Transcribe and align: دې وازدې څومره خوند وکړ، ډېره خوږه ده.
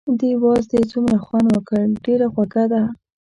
دې 0.19 0.31
وازدې 0.43 0.81
څومره 0.91 1.15
خوند 1.25 1.47
وکړ، 1.55 1.81
ډېره 2.05 2.27
خوږه 2.33 2.65
ده. 2.73 2.83